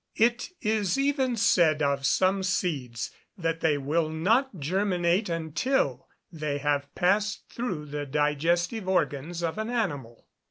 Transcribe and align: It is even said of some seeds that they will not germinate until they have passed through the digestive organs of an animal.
It 0.15 0.49
is 0.63 0.97
even 0.97 1.35
said 1.37 1.83
of 1.83 2.07
some 2.07 2.41
seeds 2.41 3.11
that 3.37 3.59
they 3.61 3.77
will 3.77 4.09
not 4.09 4.57
germinate 4.59 5.29
until 5.29 6.07
they 6.31 6.57
have 6.57 6.95
passed 6.95 7.43
through 7.51 7.85
the 7.85 8.07
digestive 8.07 8.87
organs 8.89 9.43
of 9.43 9.59
an 9.59 9.69
animal. 9.69 10.25